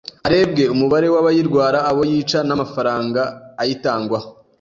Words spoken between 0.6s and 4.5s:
umubare w'abayirwara, abo yica, n'amafaranga ayitangwaho